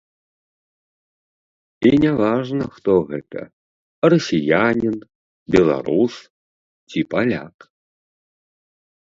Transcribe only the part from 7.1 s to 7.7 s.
паляк.